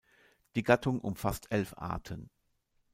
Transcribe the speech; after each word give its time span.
Die 0.55 0.63
Gattung 0.63 0.99
umfasst 0.99 1.45
elf 1.51 1.75
Arten. 1.77 2.31